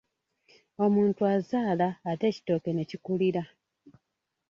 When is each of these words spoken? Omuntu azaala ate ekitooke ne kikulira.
Omuntu 0.83 1.21
azaala 1.35 1.87
ate 2.09 2.23
ekitooke 2.31 2.71
ne 2.73 2.83
kikulira. 2.89 3.43